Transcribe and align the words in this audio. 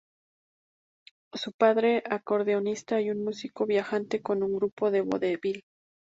Su 1.35 1.51
padre 1.53 2.01
acordeonista 2.09 2.99
y 3.01 3.11
un 3.11 3.23
músico 3.23 3.67
viajante 3.67 4.23
con 4.23 4.41
un 4.41 4.55
grupo 4.55 4.89
de 4.89 5.01
vodevil. 5.01 5.63